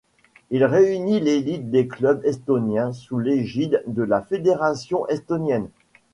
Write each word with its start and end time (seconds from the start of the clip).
Il 0.49 0.65
réunit 0.65 1.19
l'élite 1.19 1.69
des 1.69 1.87
clubs 1.87 2.25
estoniens 2.25 2.91
sous 2.91 3.19
l'égide 3.19 3.83
de 3.85 4.01
la 4.01 4.23
Fédération 4.23 5.07
estonienne. 5.09 5.69